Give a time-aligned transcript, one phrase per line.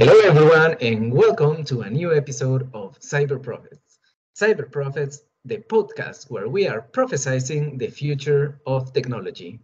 [0.00, 3.98] Hello, everyone, and welcome to a new episode of Cyber Prophets.
[4.34, 9.60] Cyber Prophets, the podcast where we are prophesizing the future of technology.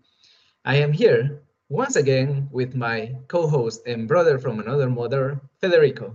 [0.67, 6.13] I am here once again with my co host and brother from another mother, Federico.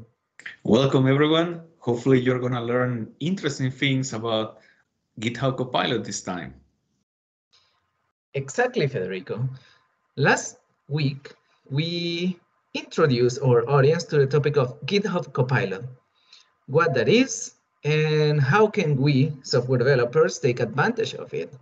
[0.62, 1.62] Welcome, everyone.
[1.80, 4.60] Hopefully, you're going to learn interesting things about
[5.20, 6.54] GitHub Copilot this time.
[8.36, 9.50] Exactly, Federico.
[10.16, 11.34] Last week,
[11.72, 12.38] we
[12.74, 15.84] introduce our audience to the topic of GitHub Copilot,
[16.68, 17.54] what that is,
[17.84, 21.54] and how can we, software developers, take advantage of it.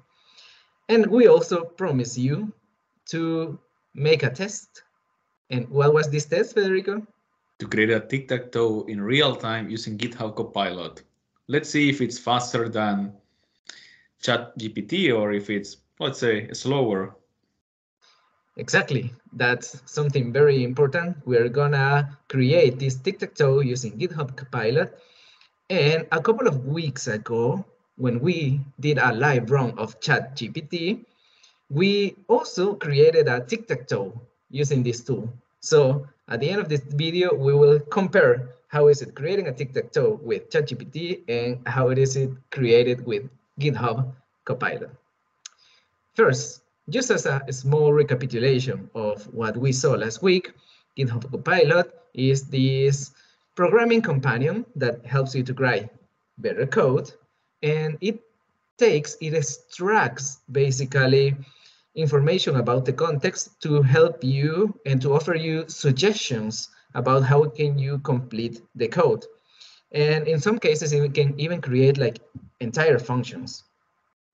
[0.89, 2.51] And we also promise you
[3.09, 3.59] to
[3.93, 4.83] make a test.
[5.49, 7.05] And what was this test, Federico?
[7.59, 11.03] To create a tic-tac-toe in real time using GitHub Copilot.
[11.47, 13.13] Let's see if it's faster than
[14.21, 17.15] ChatGPT or if it's, let's say, slower
[18.59, 19.13] Exactly.
[19.31, 21.15] That's something very important.
[21.25, 24.99] We're gonna create this tic-tac-toe using GitHub Copilot.
[25.69, 27.63] And a couple of weeks ago,
[27.95, 31.05] when we did a live run of ChatGPT,
[31.69, 34.11] we also created a tic-tac-toe
[34.51, 35.31] using this tool.
[35.61, 39.53] So at the end of this video, we will compare how is it creating a
[39.53, 43.23] tic-tac-toe with ChatGPT and how it is it created with
[43.57, 44.11] GitHub
[44.43, 44.91] Copilot.
[46.13, 50.53] First, just as a small recapitulation of what we saw last week,
[50.97, 53.11] GitHub Copilot is this
[53.55, 55.89] programming companion that helps you to write
[56.37, 57.11] better code.
[57.61, 58.19] And it
[58.77, 61.35] takes, it extracts basically
[61.95, 67.77] information about the context to help you and to offer you suggestions about how can
[67.77, 69.25] you complete the code.
[69.91, 72.19] And in some cases, it can even create like
[72.59, 73.63] entire functions,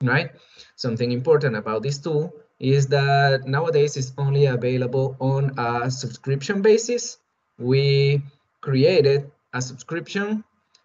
[0.02, 0.30] right?
[0.76, 7.18] Something important about this tool is that nowadays it's only available on a subscription basis.
[7.58, 8.22] We
[8.60, 10.44] created a subscription,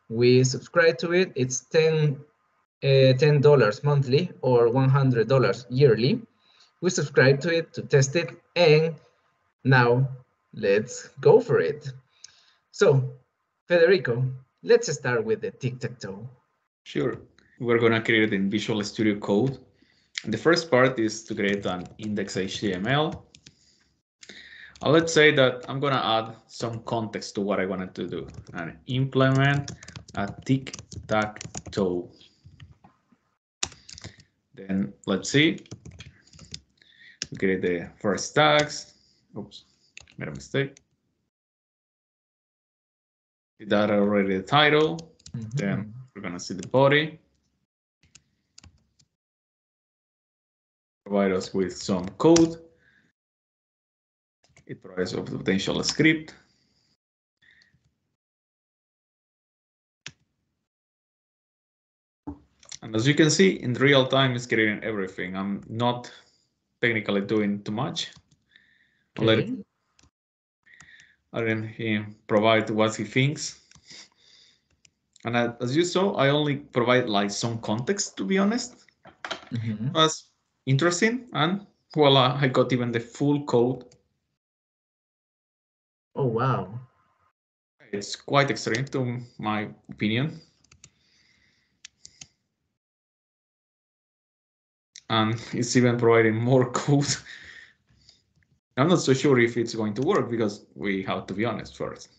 [0.09, 2.19] we subscribe to it, it's 10
[2.83, 6.21] uh, $10 monthly or $100 yearly.
[6.81, 8.95] We subscribe to it to test it and
[9.63, 10.09] now
[10.53, 11.91] let's go for it.
[12.71, 13.13] So
[13.67, 14.25] Federico,
[14.63, 16.27] let's start with the tic-tac-toe.
[16.83, 17.19] Sure.
[17.59, 19.59] We're going to create it in Visual Studio Code
[20.25, 23.23] the first part is to create an index HTML.
[24.83, 28.07] Uh, let's say that I'm going to add some context to what I wanted to
[28.07, 29.71] do and implement
[30.15, 32.11] a tic-tac-toe.
[34.55, 35.59] Then let's see.
[37.31, 38.93] We create the first tags.
[39.37, 39.63] Oops,
[40.17, 40.77] made a mistake.
[43.59, 44.97] Did That already the title.
[45.33, 45.57] Mm -hmm.
[45.57, 47.20] Then we're going to see the body.
[51.11, 52.55] Provide us with some code.
[54.65, 56.33] It provides a potential script.
[62.81, 65.35] And as you can see, in real time, it's creating everything.
[65.35, 66.09] I'm not
[66.79, 68.11] technically doing too much.
[69.19, 69.25] Okay.
[69.25, 69.49] Let it,
[71.33, 73.59] let him provide what he thinks.
[75.25, 78.87] And as you saw, I only provide like some context, to be honest.
[79.51, 79.97] Mm -hmm.
[79.97, 80.30] As
[80.65, 81.27] interesting.
[81.33, 83.85] And voila, I got even the full code.
[86.15, 86.79] Oh, wow.
[87.91, 90.39] It's quite extreme to my opinion.
[95.09, 97.13] And it's even providing more code.
[98.77, 101.75] I'm not so sure if it's going to work because we have to be honest
[101.77, 102.09] first.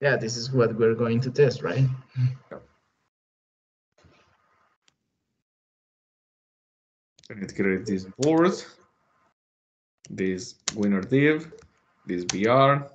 [0.00, 1.86] Yeah, this is what we're going to test, right?
[2.52, 2.56] I
[7.28, 8.52] to create this board,
[10.08, 11.52] this winner div,
[12.06, 12.86] this BR,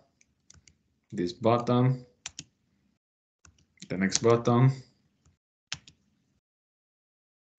[1.11, 2.05] this button,
[3.89, 4.71] the next button.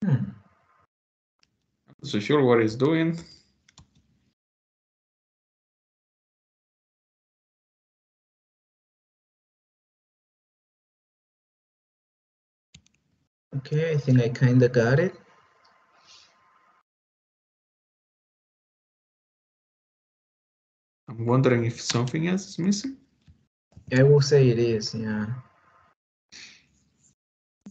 [0.03, 0.31] Hmm.
[2.03, 3.19] So sure what it's doing.
[13.57, 15.15] Okay, I think I kind of got it.
[21.13, 22.97] I'm wondering if something else is missing.
[23.95, 25.27] I will say it is, yeah.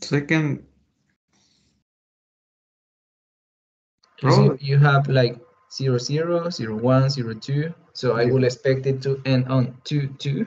[0.01, 0.65] Second.
[4.21, 5.41] So you have like
[5.73, 7.75] zero zero, zero one, zero two.
[7.95, 10.47] So I will expect it to end on two two,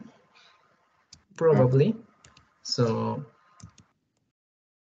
[1.35, 1.95] probably.
[2.63, 3.25] So.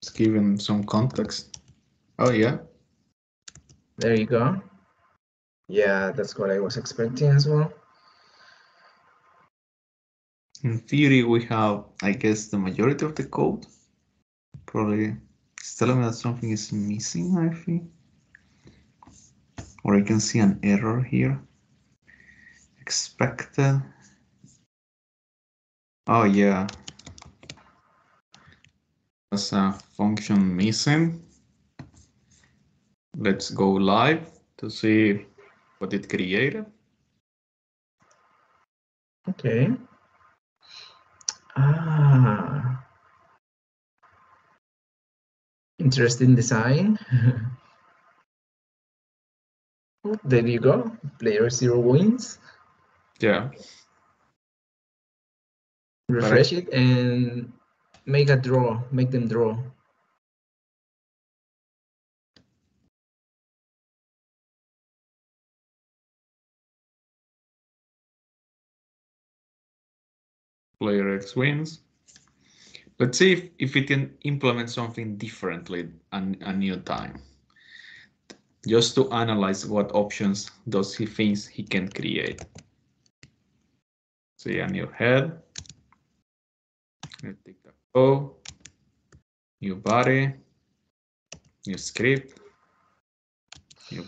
[0.03, 1.59] Let's give him some context.
[2.19, 2.59] Oh yeah.
[3.97, 4.61] There you go.
[5.69, 7.73] Yeah, that's what I was expecting as well.
[10.65, 13.67] In theory, we have, I guess, the majority of the code.
[14.65, 15.15] Probably
[15.61, 17.85] it's telling me that something is missing, I think.
[19.85, 21.39] Or I can see an error here.
[22.81, 23.83] Expected.
[26.07, 26.67] Oh, yeah.
[29.31, 31.23] There's a function missing.
[33.17, 35.27] Let's go live to see
[35.79, 36.65] what it created.
[39.29, 39.71] Okay.
[41.57, 42.85] Ah.
[45.79, 46.99] Interesting design.
[50.07, 50.93] Oh, there you go.
[51.19, 52.39] Player zero wins.
[53.21, 53.49] Yeah.
[56.11, 57.51] Refresh it and
[58.05, 58.83] make a draw.
[58.93, 59.57] Make them draw.
[70.85, 71.81] Player X wins.
[73.01, 77.23] Let's see if, if it can implement something differently a new time.
[78.69, 82.45] Just to analyze what options does he thinks he can create.
[84.37, 85.41] See a new head.
[89.61, 90.35] New body,
[91.67, 92.39] new script,
[93.91, 94.05] new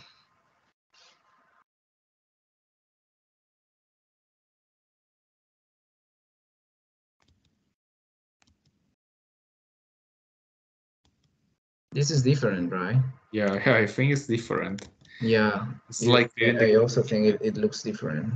[11.97, 13.01] This is different, right?
[13.33, 14.87] Yeah, I think it's different.
[15.23, 15.65] Yeah.
[15.89, 18.29] It's it- like I the, I also think it, it looks different.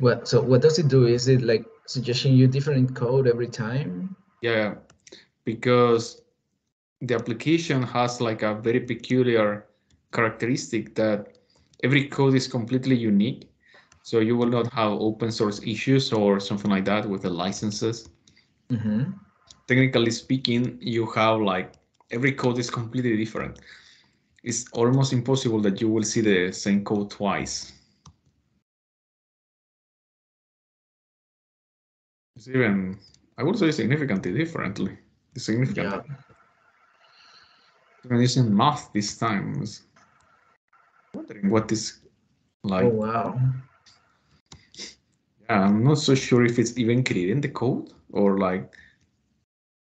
[0.00, 1.06] What so what does it do?
[1.06, 4.16] Is it like suggesting you different code every time?
[4.42, 4.74] yeah,
[5.44, 6.22] because
[7.00, 9.66] the application has like a very peculiar
[10.10, 11.38] characteristic that
[11.84, 13.46] every code is completely unique.
[14.02, 18.08] So you will not have open source issues or something like that with the licenses.
[18.70, 19.12] Mm-hmm.
[19.68, 21.74] Technically speaking, you have like
[22.10, 23.60] every code is completely different.
[24.42, 27.72] It's almost impossible that you will see the same code twice.
[32.34, 32.98] It's even,
[33.38, 34.98] I would say significantly differently.
[35.36, 36.00] Significantly.
[36.08, 36.16] Yeah.
[38.10, 39.54] I'm using math this time.
[39.54, 39.82] I was
[41.14, 42.00] wondering what is
[42.64, 42.84] like.
[42.84, 43.40] Oh wow.
[45.54, 48.74] I'm not so sure if it's even creating the code or like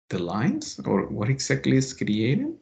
[0.10, 2.58] the lines or what exactly is creating.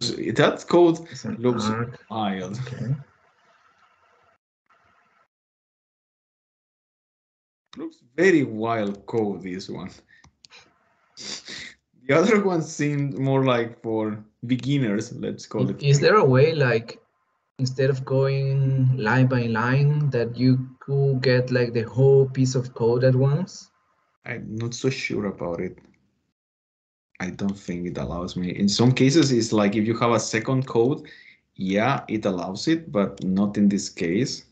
[0.00, 0.98] So That code
[1.38, 1.64] looks
[2.10, 2.58] wild.
[2.66, 2.94] Okay.
[7.76, 9.90] Looks very wild code, this one.
[12.06, 15.82] The other one seemed more like for beginners, let's call it.
[15.82, 17.00] Is there a way like
[17.58, 22.74] instead of going line by line that you could get like the whole piece of
[22.74, 23.70] code at once?
[24.26, 25.78] I'm not so sure about it.
[27.20, 28.50] I don't think it allows me.
[28.56, 31.06] In some cases, it's like if you have a second code,
[31.54, 34.44] yeah, it allows it, but not in this case.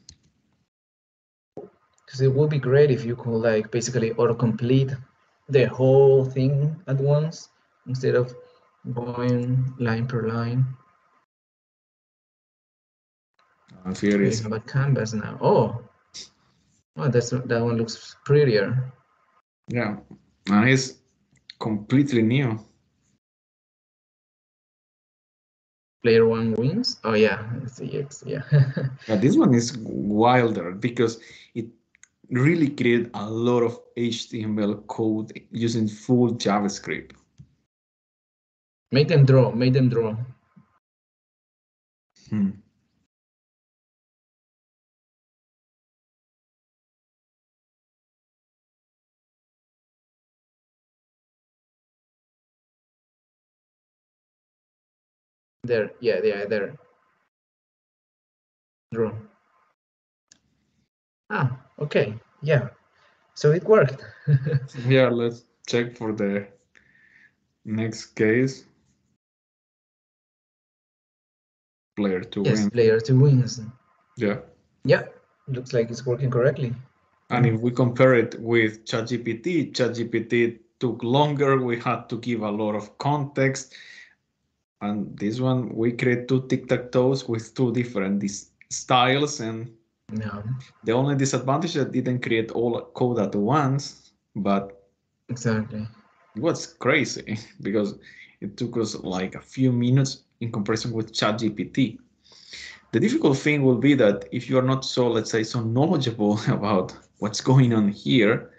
[1.56, 4.96] Because it would be great if you could like basically autocomplete
[5.48, 7.48] the whole thing at once
[7.88, 8.32] instead of
[8.94, 10.64] going line per line.
[13.84, 15.38] Uh, here We is have a canvas now.
[15.40, 15.82] Oh,
[16.96, 18.92] oh, that's that one looks prettier.
[19.68, 19.96] yeah,
[20.50, 20.94] and it's
[21.58, 22.58] completely new.
[26.02, 26.98] Player one wins.
[27.04, 28.22] Oh yeah, it's.
[28.26, 28.42] Yeah.
[29.08, 31.20] Yeah, this one is wilder because
[31.54, 31.66] it
[32.30, 37.12] really created a lot of HTML code using full JavaScript.
[38.90, 39.52] make them draw.
[39.52, 40.16] Make them draw.
[42.30, 42.50] Hmm.
[55.64, 55.92] There.
[56.00, 56.20] Yeah.
[56.24, 56.44] Yeah.
[56.46, 56.76] There.
[58.92, 59.12] Draw.
[61.30, 61.58] Ah.
[61.78, 62.14] Okay.
[62.42, 62.68] Yeah.
[63.34, 64.04] So it worked.
[64.86, 66.48] Yeah, let's check for the
[67.64, 68.64] next case.
[71.96, 72.50] Player to win.
[72.50, 72.60] yes.
[72.60, 72.70] win.
[72.70, 73.60] Player two wins.
[74.16, 74.38] Yeah.
[74.84, 75.04] Yeah.
[75.48, 76.74] Looks like it's working correctly.
[77.30, 81.56] And if we compare it with ChatGPT, ChatGPT took longer.
[81.58, 83.74] We had to give a lot of context.
[84.82, 89.40] And this one, we create two tic-tac-toes with two different dis- styles.
[89.40, 89.72] And
[90.12, 90.42] Yeah.
[90.84, 94.72] the only disadvantage that didn't create all code at once, but
[95.28, 95.88] Exactly.
[96.36, 97.98] it was crazy because
[98.40, 101.98] it took us like a few minutes in comparison with ChatGPT.
[102.92, 106.38] The difficult thing will be that if you are not so, let's say, so knowledgeable
[106.48, 108.51] about what's going on here,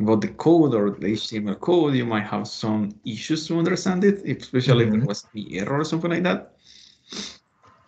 [0.00, 4.24] about the code or the HTML code, you might have some issues to understand it,
[4.24, 5.00] especially mm -hmm.
[5.00, 5.06] if there mm-hmm.
[5.06, 6.40] was the error or something like that.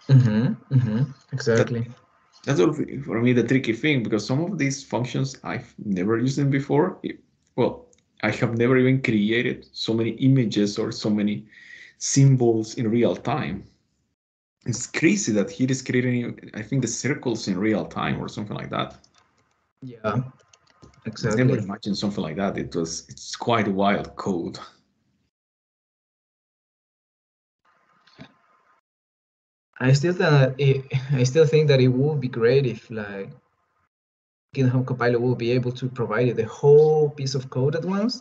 [0.09, 1.83] Mm -hmm, mm -hmm, exactly.
[2.45, 2.61] That, that's
[3.07, 6.87] for me the tricky thing because some of these functions I've never used them before.
[7.57, 7.73] Well,
[8.23, 11.47] I have never even created so many images or so many
[11.99, 13.65] symbols in real time.
[14.67, 18.57] It's crazy that he is creating, I think, the circles in real time or something
[18.57, 18.91] like that.
[19.83, 20.23] Yeah,
[21.07, 21.43] exactly.
[21.43, 22.59] I never imagined something like that.
[22.59, 24.59] It was, it's quite a wild code.
[29.83, 33.31] I still think I still think that it would be great if like
[34.55, 38.21] GitHub Copilot will be able to provide you the whole piece of code at once.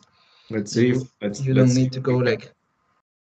[0.50, 0.88] Let's see.
[0.88, 2.54] You, let's, you let's don't need to go like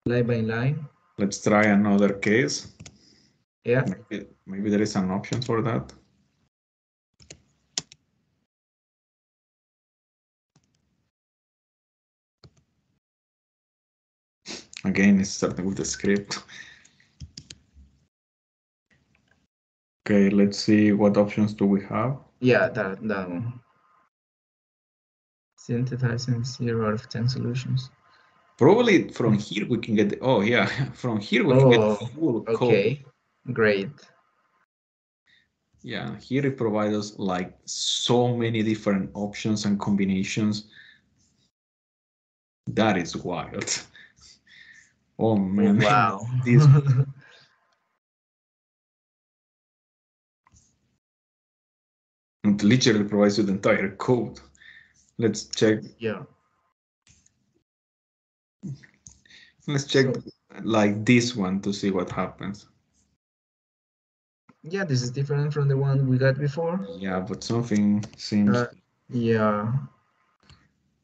[0.06, 0.88] line by line.
[1.18, 2.72] Let's try another case.
[3.66, 3.84] Yeah.
[4.10, 5.92] Maybe, maybe there is an option for that.
[14.84, 16.44] Again, it's starting with the script.
[20.06, 22.18] Okay, let's see what options do we have.
[22.40, 23.60] Yeah, that, that one.
[25.58, 27.92] Synthesizing zero out of 10 solutions.
[28.58, 31.80] Probably from here we can get, the, oh yeah, from here we oh, can get
[31.80, 32.56] oh, full code.
[32.62, 33.04] Okay,
[33.54, 33.90] great.
[35.84, 40.68] Yeah, here it provides us like so many different options and combinations.
[42.68, 43.84] That is wild.
[45.22, 45.80] Oh man.
[45.80, 46.26] Wow.
[46.46, 46.66] this
[52.44, 54.40] It literally provides you the entire code.
[55.20, 55.84] Let's check.
[56.00, 56.24] Yeah.
[59.68, 60.24] Let's check so,
[60.64, 62.66] like this one to see what happens.
[64.64, 66.84] Yeah, this is different from the one we got before.
[66.98, 68.58] Yeah, but something seems.
[68.58, 68.72] Uh,
[69.10, 69.72] yeah.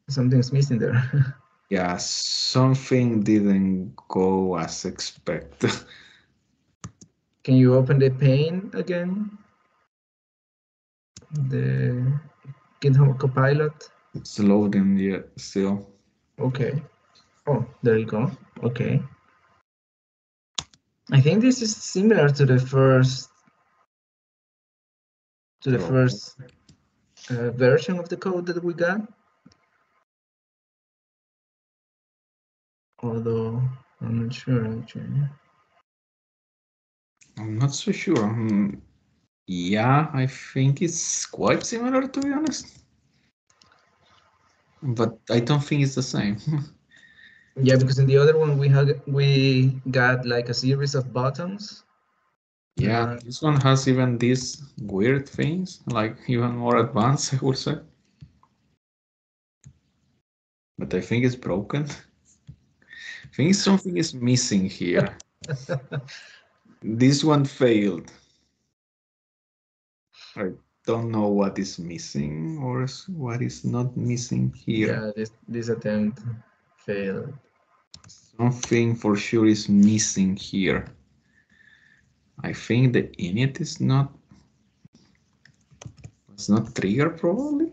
[0.08, 1.36] Something's missing there.
[1.70, 5.72] yeah, something didn't go as expected.
[7.44, 9.38] Can you open the pane again?
[11.30, 12.20] the
[12.80, 13.90] GitHub Copilot?
[14.14, 15.88] It's loading yet still.
[16.38, 16.82] Okay.
[17.46, 18.30] Oh, there you go.
[18.62, 19.02] Okay.
[21.10, 23.30] I think this is similar to the first
[25.62, 25.88] to the oh.
[25.88, 26.36] first
[27.30, 29.00] uh, version of the code that we got.
[33.02, 33.62] Although
[34.00, 35.22] I'm not sure actually.
[37.38, 38.24] I'm not so sure.
[38.24, 38.82] Um,
[39.46, 42.78] yeah, I think it's quite similar to be honest.
[44.82, 46.38] But I don't think it's the same.
[47.56, 51.84] yeah, because in the other one we had we got like a series of buttons.
[52.76, 57.58] Yeah, uh, this one has even these weird things, like even more advanced, I would
[57.58, 57.78] say.
[60.78, 61.86] But I think it's broken.
[63.28, 65.16] I think something is missing here.
[66.82, 68.10] this one failed.
[70.36, 70.52] I
[70.86, 74.94] don't know what is missing or what is not missing here.
[74.94, 76.20] Yeah, this, this attempt
[76.76, 77.34] failed.
[78.08, 80.86] Something for sure is missing here.
[82.42, 84.12] I think the init is not
[86.32, 87.72] it's not trigger probably.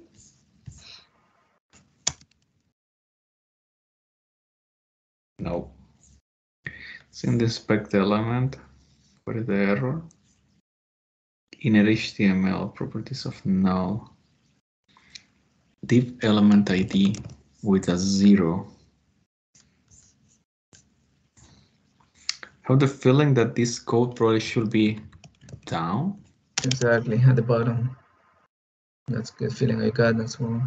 [5.46, 5.72] No.
[7.10, 8.58] It's in the spec element.
[9.24, 10.02] What is the error?
[11.66, 14.16] inner HTML properties of null
[15.86, 17.16] div element ID
[17.64, 18.68] with a zero.
[22.62, 25.00] have the feeling that this code probably should be
[25.66, 26.20] down.
[26.64, 27.96] Exactly, at the bottom.
[29.08, 30.62] That's good feeling I got as well.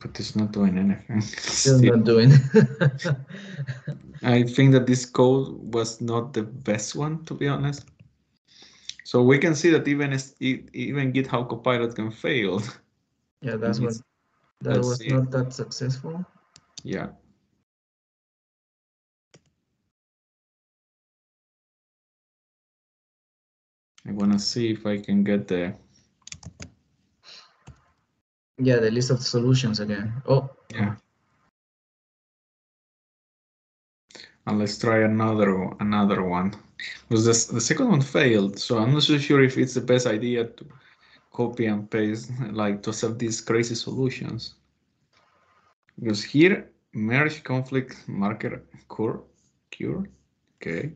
[0.00, 1.20] But it's not doing anything.
[1.22, 2.30] Still, not doing.
[4.22, 7.84] I think that this code was not the best one, to be honest.
[9.04, 12.62] So we can see that even even GitHub Copilot can fail.
[13.40, 13.94] Yeah, that's what
[14.62, 15.08] that was see.
[15.08, 16.26] not that successful.
[16.82, 17.10] Yeah.
[24.06, 25.76] I want to see if I can get the
[28.58, 30.22] yeah the list of solutions again.
[30.26, 30.96] Oh yeah.
[34.46, 35.50] And let's try another
[35.80, 36.54] another one
[37.08, 38.58] because this, the second one failed.
[38.58, 40.66] So I'm not so sure if it's the best idea to
[41.32, 44.54] copy and paste, like to accept these crazy solutions.
[45.98, 49.22] Because here merge conflict marker cure
[49.70, 50.06] cure.
[50.56, 50.92] Okay.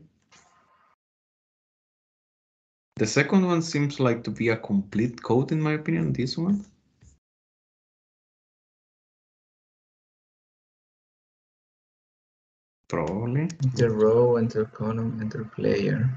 [2.95, 6.65] The second one seems like to be a complete code in my opinion, this one.
[12.93, 13.49] Probably.
[13.63, 16.07] Enter row, enter column, enter player.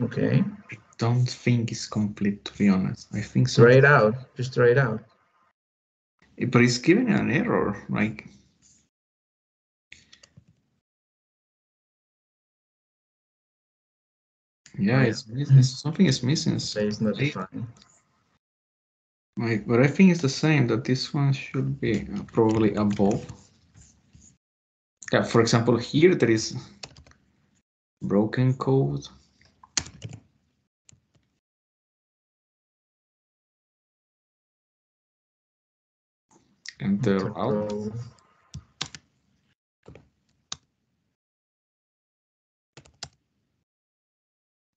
[0.00, 0.44] Okay.
[0.70, 3.08] I don't think it's complete to be honest.
[3.12, 3.64] I think so.
[3.64, 4.14] Try it out.
[4.36, 5.02] Just try it out.
[6.38, 8.28] Eh, but it's giving an error, like
[14.78, 16.54] Yeah, it's, it's something is missing.
[16.54, 17.66] Is not fine.
[19.36, 23.26] Right, but I think it's the same that this one should be probably above.
[25.12, 26.56] Yeah, for example, here there is
[28.00, 29.06] broken code.
[36.80, 37.92] Enter out.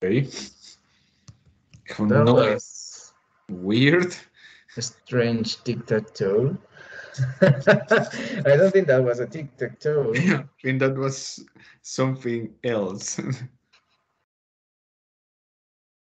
[0.04, 0.28] Okay.
[1.98, 3.14] That no, was
[3.50, 4.14] weird.
[4.78, 6.58] a strange tic-tac-toe.
[7.42, 10.14] I don't think that was a tic-tac-toe.
[10.18, 11.46] I think that was
[11.82, 13.20] something else.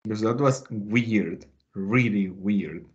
[0.03, 2.86] because that was weird, really weird.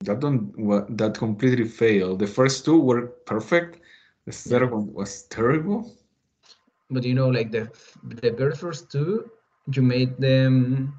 [0.00, 0.52] That one
[0.96, 2.20] that completely failed.
[2.20, 3.80] The first two were perfect.
[4.24, 5.97] The third one was terrible.
[6.90, 7.70] But you know, like the
[8.04, 9.30] the very first two,
[9.72, 10.94] you made them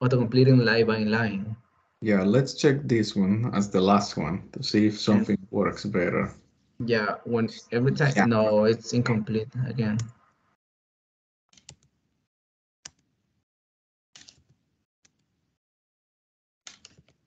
[0.00, 1.56] auto-completing line by line.
[2.00, 6.34] Yeah, let's check this one as the last one to see if something works better.
[6.84, 8.26] Yeah, when every time Yeah.
[8.26, 9.98] no, it's incomplete again.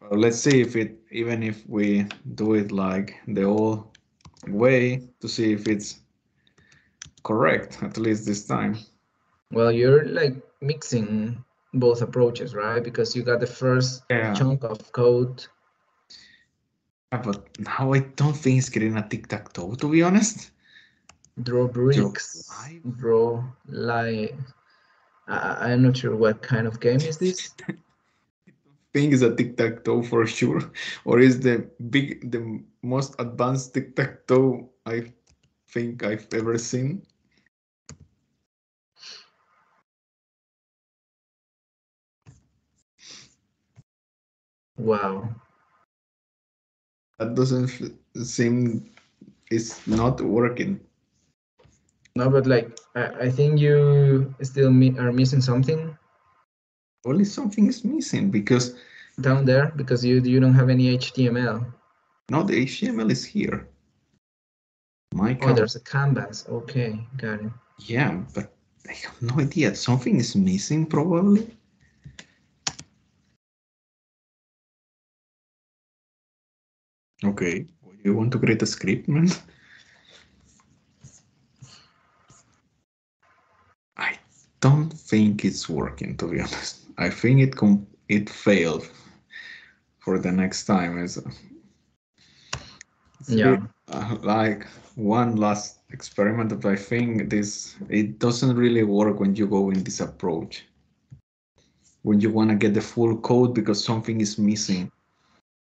[0.01, 2.05] Well, let's see if it, even if we
[2.35, 3.97] do it like the old
[4.47, 5.99] way to see if it's
[7.27, 8.77] correct, at least this time.
[9.51, 12.83] Well, you're like mixing both approaches, right?
[12.83, 15.45] Because you got the first Yeah, chunk of code.
[17.11, 20.51] but now I don't think it's getting a tic-tac-toe, to be honest.
[21.43, 22.49] draw bricks,
[22.97, 24.31] draw lie.
[25.27, 27.53] I, I'm not sure what kind of game is this.
[28.93, 30.61] think it's a tic-tac-toe for sure,
[31.05, 35.13] or is the big, the most advanced tic-tac-toe I
[35.69, 37.05] think I've ever seen.
[44.77, 45.29] Wow.
[47.19, 47.71] That doesn't
[48.23, 48.91] seem,
[49.49, 50.79] it's not working.
[52.15, 55.97] No, but like I, I think you still mi are missing something
[57.05, 58.75] Only something is missing because
[59.21, 61.65] down there because you you don't have any HTML.
[62.29, 63.67] No, the HTML is here.
[65.13, 66.45] My Oh, there's a canvas.
[66.49, 67.51] Okay, got it.
[67.79, 68.53] yeah, but
[68.89, 69.73] I have no idea.
[69.75, 71.56] Something is missing probably.
[77.23, 77.65] Okay,
[78.03, 79.27] you want to create a script, man?
[83.97, 84.17] I
[84.61, 86.85] don't think it's working, to be honest.
[86.97, 88.89] I think it com it failed
[89.99, 90.97] for the next time.
[90.99, 91.19] It's
[93.27, 93.57] Yeah.
[93.91, 99.47] uh, like one last experiment but i think this it doesn't really work when you
[99.47, 100.65] go in this approach
[102.03, 104.91] when you want to get the full code because something is missing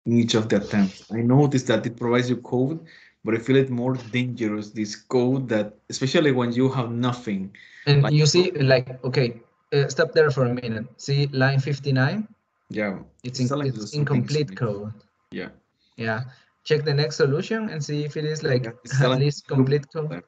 [0.06, 2.78] in each of the attempts i noticed that it provides you code
[3.24, 7.42] but i feel it more dangerous this code that especially when you have nothing
[7.86, 9.28] And Like- you see, like, okay,
[9.74, 10.86] uh, stop there for a minute.
[10.96, 12.24] See line 59?
[12.70, 14.92] yeah It's, in, you it's incomplete code.
[15.30, 15.50] yeah
[15.96, 16.20] Yeah.
[16.64, 20.24] Check the next solution and see if it is like Yeah, at least complete code.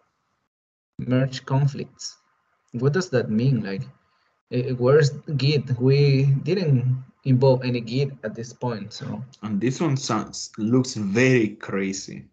[0.98, 2.16] Merge conflicts.
[2.80, 3.64] What does that mean?
[3.64, 3.84] Like,
[4.78, 5.10] where's
[5.40, 5.64] Git?
[5.80, 6.00] We
[6.48, 6.82] didn't
[7.26, 12.24] involve any Git at this point, so and this one sounds looks very crazy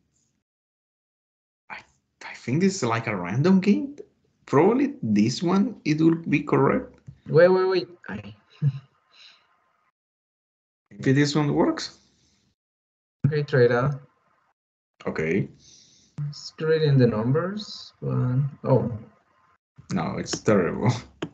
[1.69, 1.77] i
[2.25, 3.95] i think this is like a random game
[4.45, 6.93] probably this one it will be correct
[7.27, 7.87] wait, wait, wait.
[8.09, 8.35] I,
[10.91, 11.97] Maybe this one works.
[13.25, 13.95] okay, try it out.
[15.07, 15.47] Okay.
[16.29, 18.91] It's reading the numbers, but oh,
[19.91, 20.91] No, it's terrible.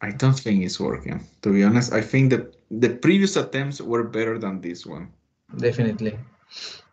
[0.00, 1.26] I don't think it's working.
[1.42, 5.12] To be honest, I think that the previous attempts were better than this one.
[5.58, 6.18] definitely,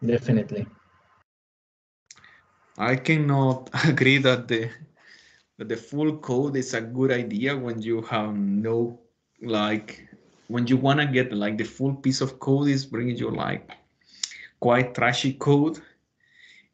[0.05, 0.65] definitely.
[2.77, 4.69] I cannot agree that the
[5.57, 8.99] that the full code is a good idea when you have no
[9.41, 10.07] like
[10.47, 13.69] when you want to get like the full piece of code is bringing you like
[14.59, 15.79] quite trashy code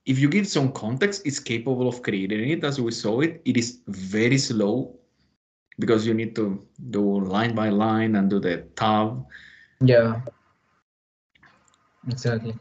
[0.05, 3.57] if you give some context it's capable of creating it as we saw it it
[3.57, 4.96] is very slow
[5.79, 9.25] because you need to do line by line and do the tab
[9.81, 10.21] yeah
[12.07, 12.55] exactly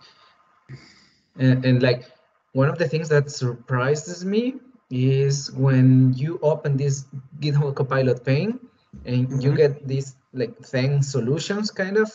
[1.39, 2.11] and, and like
[2.53, 4.55] one of the things that surprises me
[4.91, 7.05] is when you open this
[7.41, 8.59] GitHub Copilot pane
[9.05, 9.43] and mm -hmm.
[9.43, 9.57] you mm-hmm.
[9.57, 12.13] get these like thing solutions kind of.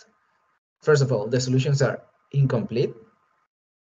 [0.81, 2.93] First of all, the solutions are incomplete.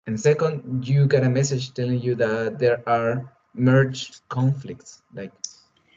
[0.07, 5.03] And second, you get a message telling you that there are merge conflicts.
[5.13, 5.31] Like,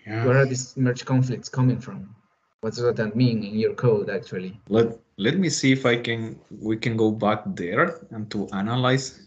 [0.07, 0.25] yeah.
[0.25, 2.15] where are these merge conflicts coming from?
[2.61, 4.59] What does that mean in your code actually?
[4.69, 9.23] Let let me see if I can we can go back there and to analyze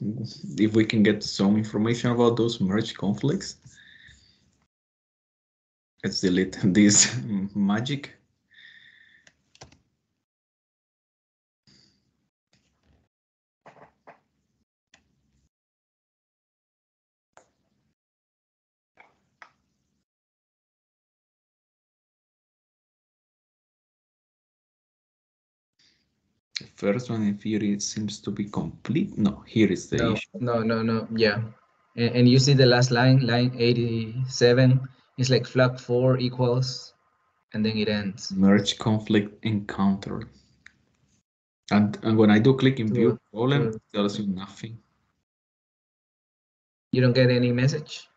[0.58, 3.58] if we can get some information about those merge conflicts.
[6.04, 7.16] Let's delete this
[7.56, 8.14] magic.
[26.76, 29.18] First one in theory seems to be complete.
[29.18, 30.28] No, here is the no, issue.
[30.40, 31.42] No, no, no, yeah.
[31.96, 34.80] And, and you see the last line, line 87,
[35.18, 36.94] it's like flag 4 equals,
[37.54, 38.32] and then it ends.
[38.32, 40.30] Merge conflict encountered.
[41.72, 44.78] And, and when I do click in view problem, it tells you nothing.
[46.92, 48.08] You don't get any message?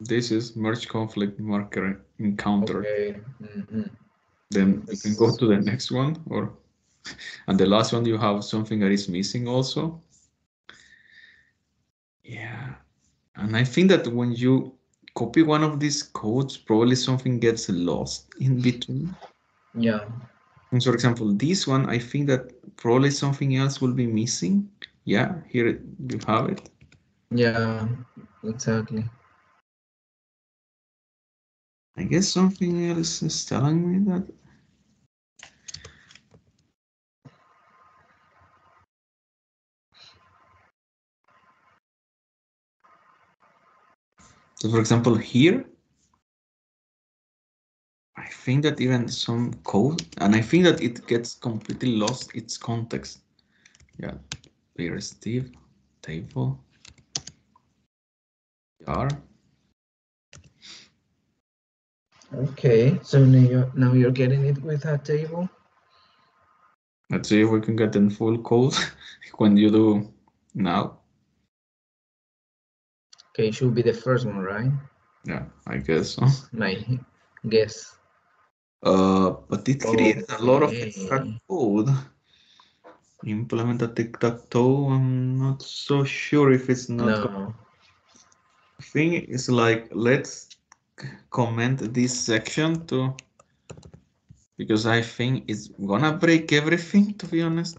[0.00, 2.80] This is merge conflict marker encounter.
[2.80, 3.20] Okay.
[3.42, 3.90] Mm -hmm.
[4.50, 6.52] Then you can go to the next one or
[7.46, 10.00] and the last one, you have something that is missing also.
[12.24, 12.74] Yeah,
[13.36, 14.74] and I think that when you
[15.14, 19.14] copy one of these codes, probably something gets lost in between.
[19.74, 20.04] Yeah.
[20.72, 24.70] And so, for example, this one, I think that probably something else will be missing.
[25.04, 26.70] Yeah, here you have it.
[27.30, 27.88] Yeah,
[28.44, 29.04] exactly.
[31.96, 34.26] I guess something else is telling me that
[44.60, 45.64] So for example, here,
[48.16, 52.58] I think that even some code, and I think that it gets completely lost its
[52.58, 53.20] context.
[53.98, 54.14] Yeah,
[54.76, 55.52] here Steve,
[56.02, 56.62] table,
[58.86, 59.08] R.
[62.34, 65.48] Okay, so now you're, now you're getting it with a table.
[67.08, 68.74] Let's see if we can get in full code
[69.38, 70.12] when you do
[70.54, 70.99] now.
[73.40, 74.70] Okay, should be the first one, right?
[75.24, 76.26] Yeah, I guess so.
[76.52, 76.76] My
[77.48, 77.96] guess.
[78.82, 81.88] Uh, but it creates a lot of extra code.
[83.24, 84.90] Implement a tic-tac-toe.
[84.90, 87.18] I'm not so sure if it's not.
[87.22, 87.54] No.
[88.82, 90.56] Thing is like let's
[91.30, 93.14] comment this section to
[94.58, 97.78] because I think it's gonna break everything to be honest.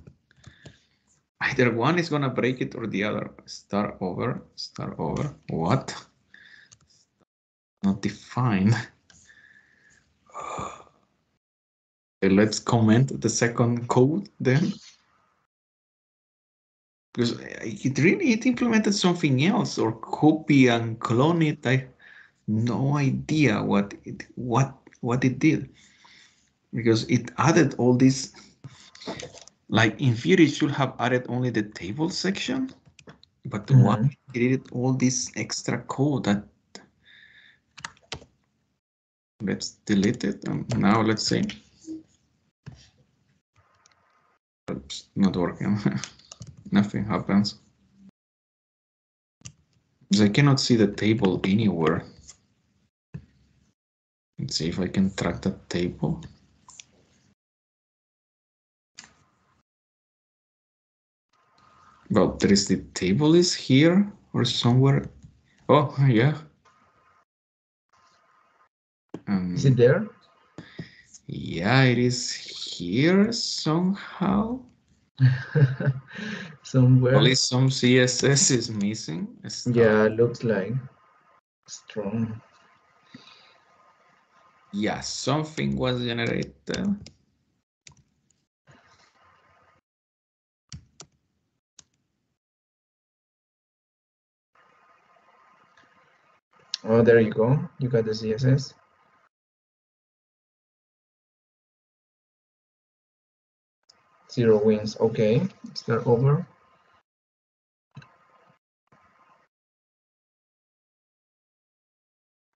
[1.42, 3.32] Either one is gonna break it or the other.
[3.46, 5.36] Start over, start over.
[5.50, 5.96] What?
[7.84, 8.76] Not defined.
[12.24, 14.74] Okay, let's comment the second code then.
[17.14, 21.66] Because it really it implemented something else or copy and clone it.
[21.66, 21.88] I
[22.48, 25.70] no idea what it what what it did
[26.74, 28.34] because it added all these
[29.72, 32.70] like in theory, it should have added only the table section,
[33.46, 33.84] but mm -hmm.
[33.84, 36.44] why created all this extra code that
[39.42, 40.48] let's delete it.
[40.48, 41.44] And now let's see.
[44.70, 45.80] Oops, not working.
[46.72, 47.60] Nothing happens.
[50.20, 52.04] I cannot see the table anywhere.
[54.38, 56.22] Let's see if I can track the table.
[62.12, 65.10] Well, there is the table is here or somewhere.
[65.70, 66.38] Oh, yeah.
[69.28, 70.08] Um, is it there?
[71.28, 74.60] Yeah, it is here somehow.
[76.64, 77.16] Somewhere.
[77.16, 79.28] Only some CSS is missing.
[79.68, 80.74] Yeah, looks like
[81.68, 82.42] strong.
[84.74, 86.98] Yeah, something was generated.
[96.84, 97.60] Oh, there you go.
[97.80, 98.74] You got the CSS.
[104.32, 104.98] Zero wins.
[105.00, 106.48] Okay, start over.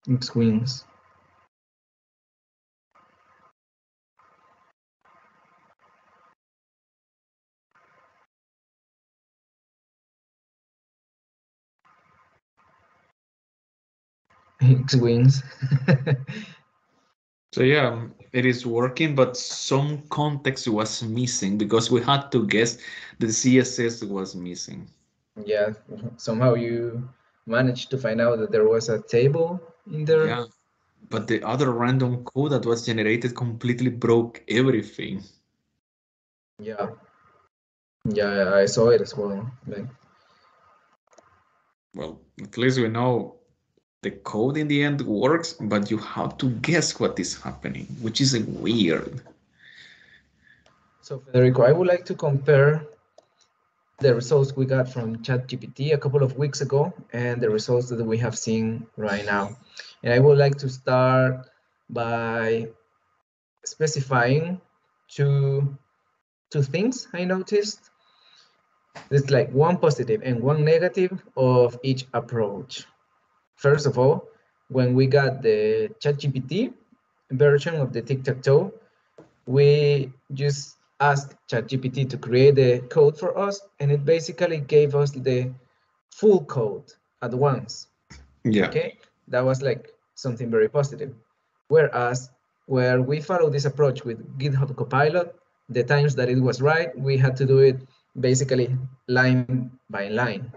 [0.09, 0.85] X wins.
[14.61, 15.43] X wins.
[17.53, 22.77] so yeah, it is working, but some context was missing because we had to guess
[23.19, 24.87] the CSS was missing.
[25.45, 25.73] Yeah,
[26.17, 27.07] somehow you
[27.45, 30.27] managed to find out that there was a table in there.
[30.27, 30.45] Yeah,
[31.09, 35.23] but the other random code that was generated completely broke everything.
[36.59, 36.89] Yeah.
[38.05, 39.49] Yeah, I saw it as well.
[39.67, 39.87] Like...
[41.93, 43.37] Well, at least we know
[44.05, 48.21] the code in the end works, but you have to guess what is happening, which
[48.21, 49.21] is weird.
[51.01, 52.85] So Federico, I would like to compare
[53.99, 58.03] the results we got from ChatGPT a couple of weeks ago and the results that
[58.13, 59.57] we have seen right now.
[60.03, 61.49] And I would like to start
[61.89, 62.67] by
[63.65, 64.61] specifying
[65.07, 65.75] two,
[66.51, 67.89] two things I noticed.
[69.09, 72.85] It's like one positive and one negative of each approach.
[73.55, 74.27] First of all,
[74.69, 76.73] when we got the ChatGPT
[77.31, 78.73] version of the tic-tac-toe,
[79.45, 85.11] we just asked ChatGPT to create the code for us, and it basically gave us
[85.11, 85.51] the
[86.11, 87.87] full code at once.
[88.43, 88.67] Yeah.
[88.67, 91.13] Okay, that was like something very positive.
[91.67, 92.29] Whereas
[92.67, 95.35] where we follow this approach with GitHub Copilot,
[95.69, 97.77] the times that it was right, we had to do it
[98.19, 98.75] basically
[99.07, 100.51] line by line.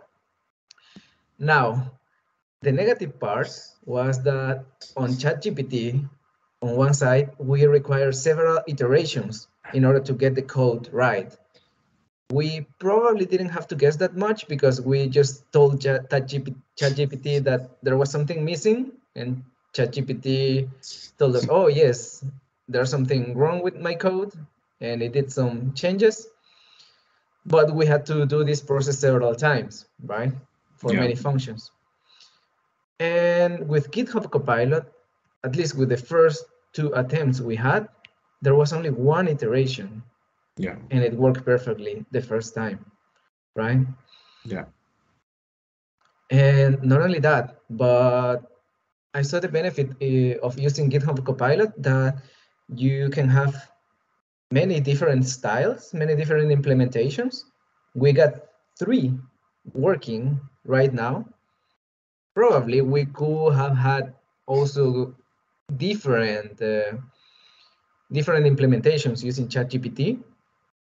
[1.38, 1.92] Now,
[2.62, 3.50] the negative part
[3.84, 4.64] was that
[4.96, 6.08] on ChatGPT,
[6.60, 11.36] on one side, we require several iterations in order to get the code right.
[12.30, 17.96] We probably didn't have to guess that much because we just told ChatGPT that there
[17.96, 19.42] was something missing and
[19.74, 20.68] ChatGPT
[21.18, 22.24] told us, oh yes,
[22.66, 24.32] there's something wrong with my code
[24.80, 26.26] and it did some changes.
[27.46, 30.32] But we had to do this process several times, right?
[30.76, 31.00] For yeah.
[31.00, 31.70] many functions.
[33.00, 34.84] And with GitHub Copilot,
[35.44, 37.88] at least with the first two attempts we had,
[38.42, 40.02] there was only one iteration.
[40.56, 40.76] Yeah.
[40.90, 42.84] And it worked perfectly the first time,
[43.54, 43.86] right?
[44.44, 44.64] Yeah.
[46.30, 48.38] And not only that, but
[49.14, 52.18] I saw the benefit uh, of using GitHub Copilot that
[52.74, 53.70] you can have
[54.50, 57.44] many different styles, many different implementations.
[57.94, 58.42] We got
[58.78, 59.14] three
[59.72, 61.26] working right now
[62.38, 64.14] probably we could have had
[64.46, 65.12] also
[65.76, 66.92] different uh,
[68.12, 70.22] different implementations using ChatGPT,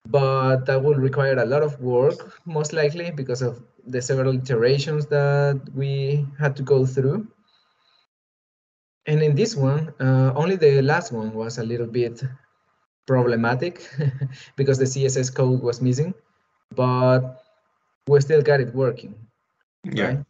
[0.07, 5.07] but that will require a lot of work, most likely because of the several iterations
[5.07, 7.27] that we had to go through.
[9.05, 12.23] And in this one, uh, only the last one was a little bit
[13.07, 13.89] problematic
[14.55, 16.13] because the CSS code was missing,
[16.75, 17.43] but
[18.07, 19.15] we still got it working.
[19.83, 20.05] Yeah.
[20.05, 20.25] Right?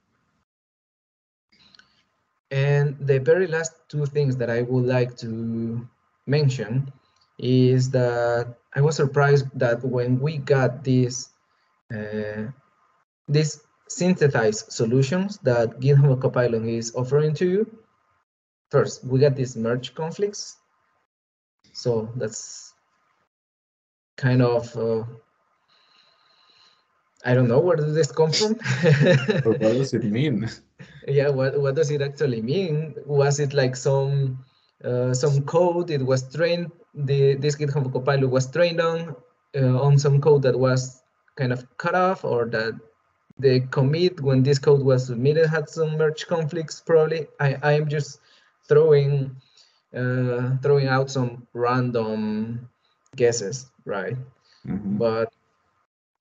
[2.52, 5.88] And the very last two things that I would like to
[6.28, 6.92] mention
[7.40, 11.30] is that I was surprised that when we got these
[11.94, 12.52] uh,
[13.28, 17.80] these synthesized solutions that GitHub Copilot is offering to you,
[18.70, 20.58] first we got these merge conflicts.
[21.74, 22.74] So that's
[24.18, 25.04] kind of uh,
[27.24, 28.56] I don't know where does this come from.
[29.44, 30.50] what does it mean?
[31.08, 32.96] yeah what, what does it actually mean?
[33.06, 34.44] Was it like some
[34.84, 39.16] uh, some code it was trained the this github copilot was trained on
[39.56, 41.02] uh, on some code that was
[41.36, 42.74] kind of cut off or that
[43.40, 47.28] the commit when this code was submitted had some merge conflicts probably?
[47.40, 48.20] I i am just
[48.68, 49.36] throwing
[49.96, 52.70] uh, throwing out some random
[53.16, 54.18] guesses right?
[54.66, 54.98] Mm -hmm.
[54.98, 55.34] but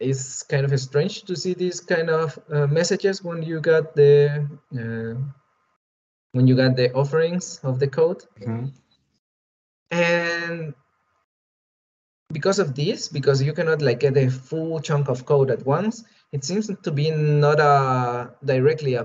[0.00, 4.48] it's kind of strange to see these kind of uh, messages when you got the
[4.74, 5.20] uh,
[6.32, 8.66] when you got the offerings of the code mm -hmm.
[9.90, 10.74] and
[12.32, 16.04] because of this because you cannot like get a full chunk of code at once
[16.32, 17.74] it seems to be not a
[18.44, 19.04] directly a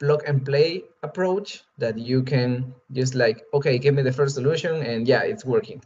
[0.00, 4.82] plug and play approach that you can just like okay give me the first solution
[4.82, 5.80] and yeah it's working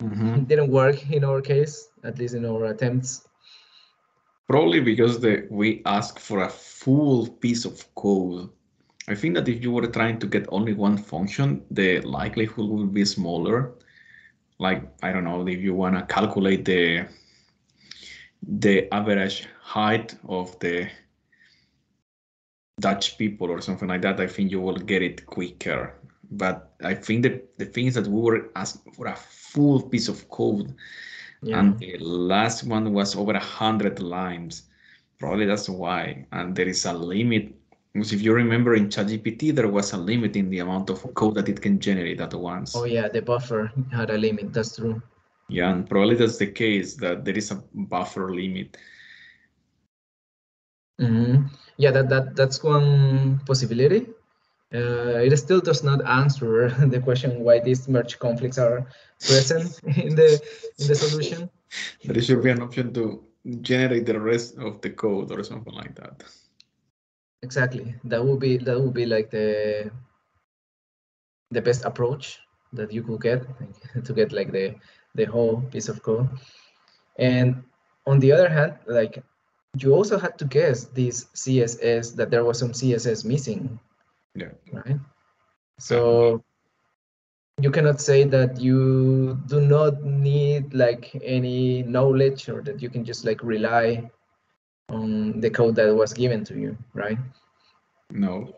[0.00, 0.36] mm -hmm.
[0.38, 3.25] it didn't work in our case at least in our attempts
[4.48, 8.50] Probably because the, we ask for a full piece of code
[9.08, 12.92] I think that if you were trying to get only one function, the likelihood would
[12.92, 13.74] be smaller.
[14.58, 17.06] Like, I don't know, if you want to calculate the
[18.48, 20.88] the average height of the
[22.80, 25.94] Dutch people or something like that, I think you will get it quicker.
[26.30, 30.28] But I think the thing is that we were asking for a full piece of
[30.28, 30.74] code,
[31.42, 31.58] yeah.
[31.58, 34.64] and the last one was over a hundred lines.
[35.18, 36.26] Probably that's why.
[36.32, 37.54] And there is a limit.
[37.92, 41.34] Because if you remember in ChatGPT, there was a limit in the amount of code
[41.36, 42.76] that it can generate at once.
[42.76, 44.52] Oh yeah, the buffer had a limit.
[44.52, 45.00] That's true.
[45.48, 48.76] Yeah, and probably that's the case that there is a buffer limit.
[51.00, 51.48] Mm -hmm.
[51.76, 54.15] Yeah, that that that's one possibility.
[54.74, 58.86] Uh, it still does not answer the question why these merge conflicts are
[59.20, 60.40] present in the
[60.78, 61.48] in the solution.
[62.04, 63.22] There should be an option to
[63.60, 66.24] generate the rest of the code or something like that.
[67.42, 67.94] Exactly.
[68.04, 69.90] That would be that would be like the
[71.50, 72.40] the best approach
[72.72, 73.46] that you could get
[74.04, 74.74] to get like the
[75.14, 76.28] the whole piece of code.
[77.18, 77.62] And
[78.06, 79.22] on the other hand, like
[79.78, 83.78] you also had to guess this CSS that there was some CSS missing.
[84.36, 84.52] Yeah.
[84.72, 84.98] Right.
[85.78, 86.44] So
[87.60, 93.04] you cannot say that you do not need like any knowledge or that you can
[93.04, 94.10] just like rely
[94.90, 97.18] on the code that was given to you, right?
[98.10, 98.54] No.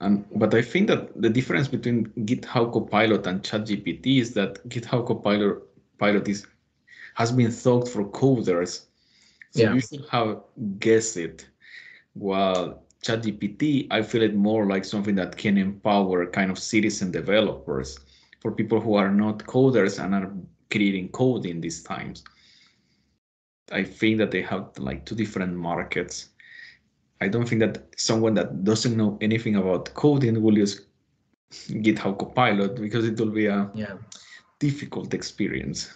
[0.00, 5.06] And but I think that the difference between GitHub Copilot and ChatGPT is that GitHub
[5.06, 5.62] Copilot
[5.98, 6.46] pilot is
[7.14, 8.86] has been thought for coders.
[9.50, 9.74] So yeah.
[9.74, 10.42] you should have
[10.78, 11.48] guessed it.
[12.14, 17.98] While ChatGPT, I feel it more like something that can empower kind of citizen developers
[18.40, 20.32] for people who are not coders and are
[20.70, 22.24] creating code in these times.
[23.72, 26.30] I think that they have like two different markets.
[27.20, 30.86] I don't think that someone that doesn't know anything about coding will use
[31.52, 33.96] GitHub Copilot because it will be a yeah.
[34.58, 35.92] difficult experience.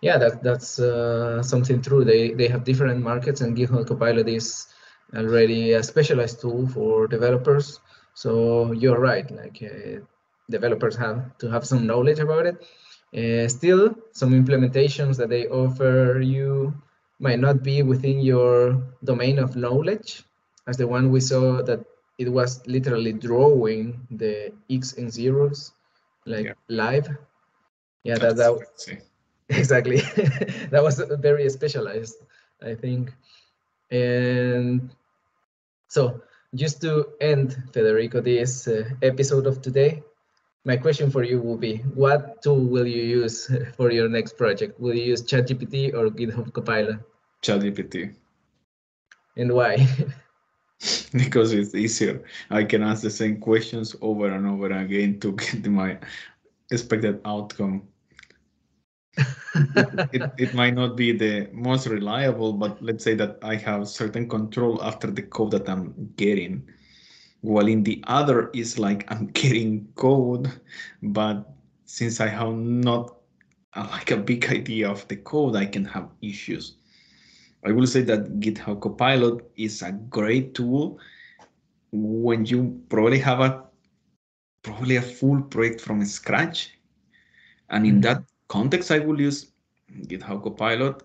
[0.00, 2.04] Yeah, that, that's uh, something true.
[2.04, 4.68] They they have different markets, and GitHub Copilot is
[5.16, 7.80] already a specialized tool for developers.
[8.14, 9.30] So you're right.
[9.30, 10.00] Like uh,
[10.50, 12.56] developers have to have some knowledge about it.
[13.16, 16.74] Uh, still, some implementations that they offer you
[17.20, 20.24] might not be within your domain of knowledge,
[20.66, 21.80] as the one we saw that
[22.18, 25.72] it was literally drawing the X and zeros
[26.26, 26.52] like yeah.
[26.68, 27.08] live.
[28.04, 29.02] Yeah, that, that
[29.48, 30.00] exactly.
[30.70, 32.16] that was very specialized,
[32.62, 33.12] I think.
[33.90, 34.90] And
[35.88, 36.20] so
[36.54, 40.02] just to end, Federico, this uh, episode of today,
[40.64, 44.78] my question for you will be, what tool will you use for your next project?
[44.80, 47.00] Will you use ChatGPT or GitHub Copilot?
[47.42, 48.14] ChatGPT.
[49.36, 49.86] And why?
[51.12, 52.22] because it's easier.
[52.50, 55.98] I can ask the same questions over and over again to get my
[56.70, 57.88] expected outcome.
[60.12, 64.28] It, it, might not be the most reliable, but let's say that I have certain
[64.28, 66.68] control after the code that I'm getting
[67.40, 70.50] while in the other is like I'm getting code,
[71.02, 71.50] but
[71.84, 73.16] since I have not
[73.74, 76.76] uh, like a big idea of the code, I can have issues.
[77.64, 80.98] I will say that GitHub Copilot is a great tool
[81.90, 83.64] when you probably have a
[84.62, 86.70] probably a full project from scratch.
[87.70, 88.00] And in mm-hmm.
[88.02, 89.52] that context, I will use
[90.06, 91.02] GitHub Copilot.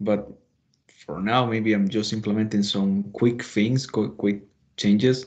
[0.00, 0.28] But
[0.86, 4.42] for now, maybe I'm just implementing some quick things, quick
[4.76, 5.26] changes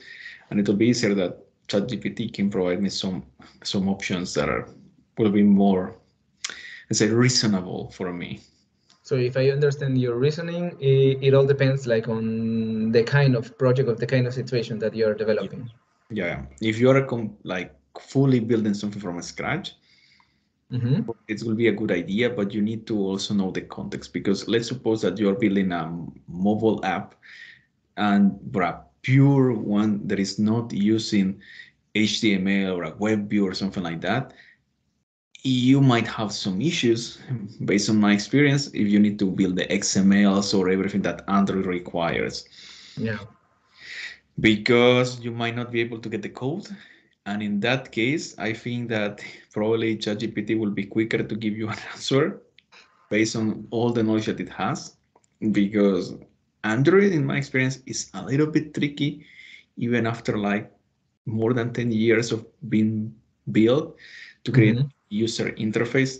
[0.49, 3.23] and it'll be easier that ChatGPT can provide me some
[3.63, 4.67] some options that are
[5.17, 5.95] will be more,
[6.89, 8.39] let's say, reasonable for me.
[9.03, 13.57] So if I understand your reasoning, it, it all depends like on the kind of
[13.57, 15.69] project of the kind of situation that you're developing.
[16.09, 17.05] Yeah, if you're
[17.43, 19.75] like fully building something from scratch,
[20.71, 21.15] mm -hmm.
[21.27, 24.47] it will be a good idea, but you need to also know the context because
[24.47, 25.89] let's suppose that you're building a
[26.27, 27.15] mobile app
[27.97, 31.39] and for a pure one that is not using
[31.95, 34.33] HTML or a web view or something like that,
[35.43, 37.19] you might have some issues
[37.65, 41.65] based on my experience if you need to build the XMLs or everything that Android
[41.65, 42.47] requires.
[42.97, 43.19] Yeah.
[44.39, 46.67] Because you might not be able to get the code.
[47.25, 51.69] And in that case, I think that probably ChatGPT will be quicker to give you
[51.69, 52.41] an answer
[53.09, 54.95] based on all the knowledge that it has.
[55.51, 56.15] Because
[56.63, 59.25] Android, in my experience, is a little bit tricky,
[59.77, 60.71] even after like
[61.25, 63.13] more than 10 years of being
[63.51, 63.95] built
[64.43, 65.23] to create mm -hmm.
[65.23, 66.13] user interface.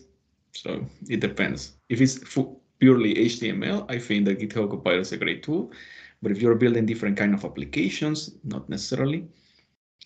[0.52, 1.78] So it depends.
[1.90, 2.20] If it's
[2.80, 5.72] purely HTML, I think that GitHub Copilot is a great tool.
[6.22, 9.28] But if you're building different kind of applications, not necessarily.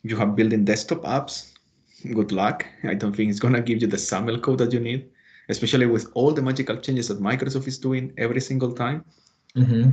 [0.03, 1.53] You have building desktop apps,
[2.13, 2.65] good luck.
[2.83, 5.09] I don't think it's gonna give you the XAML code that you need,
[5.49, 9.05] especially with all the magical changes that Microsoft is doing every single time.
[9.55, 9.91] Mm-hmm.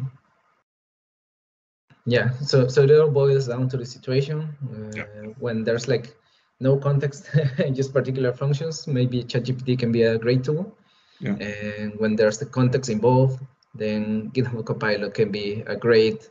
[2.06, 5.04] Yeah, so so it all boils down to the situation uh, yeah.
[5.38, 6.16] when there's like
[6.58, 7.30] no context,
[7.72, 8.86] just particular functions.
[8.86, 10.76] Maybe ChatGPT can be a great tool.
[11.20, 11.34] Yeah.
[11.34, 13.40] And when there's the context involved,
[13.74, 16.30] then GitHub Copilot can be a great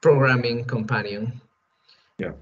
[0.00, 1.40] programming companion.
[2.18, 2.32] Yeah.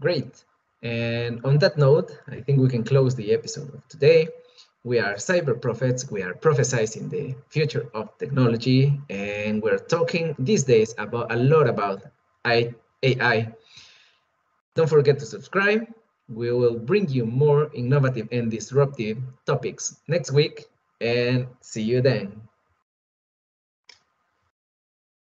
[0.00, 0.44] Great.
[0.82, 4.28] And on that note, I think we can close the episode of today.
[4.82, 6.10] We are cyber prophets.
[6.10, 11.68] We are prophesizing the future of technology, and we're talking these days about a lot
[11.68, 12.02] about
[12.46, 13.52] AI.
[14.74, 15.86] Don't forget to subscribe.
[16.30, 20.64] We will bring you more innovative and disruptive topics next week,
[21.02, 22.40] and see you then.